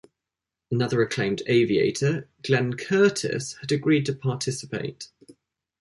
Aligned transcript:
Another 0.71 1.03
acclaimed 1.03 1.43
aviator, 1.45 2.27
Glenn 2.41 2.73
Curtiss, 2.73 3.53
had 3.57 3.71
agreed 3.71 4.07
to 4.07 4.13
participate. 4.15 5.09